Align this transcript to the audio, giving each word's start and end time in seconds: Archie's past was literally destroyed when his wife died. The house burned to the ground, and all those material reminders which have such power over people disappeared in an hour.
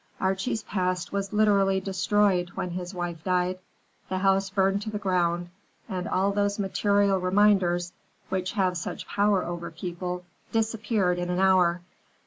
Archie's 0.19 0.63
past 0.63 1.13
was 1.13 1.31
literally 1.31 1.79
destroyed 1.79 2.49
when 2.55 2.71
his 2.71 2.91
wife 2.91 3.23
died. 3.23 3.59
The 4.09 4.17
house 4.17 4.49
burned 4.49 4.81
to 4.81 4.89
the 4.89 4.97
ground, 4.97 5.51
and 5.87 6.07
all 6.07 6.31
those 6.31 6.57
material 6.57 7.19
reminders 7.19 7.93
which 8.29 8.53
have 8.53 8.77
such 8.77 9.07
power 9.07 9.43
over 9.45 9.69
people 9.69 10.25
disappeared 10.51 11.19
in 11.19 11.29
an 11.29 11.37
hour. 11.37 11.81